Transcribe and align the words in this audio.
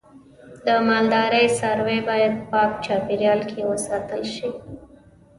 د 0.65 0.67
مالدارۍ 0.87 1.45
څاروی 1.57 1.99
باید 2.09 2.33
په 2.39 2.43
پاک 2.51 2.71
چاپیریال 2.85 3.39
کې 3.49 3.61
وساتل 3.71 4.21
شي. 4.35 4.49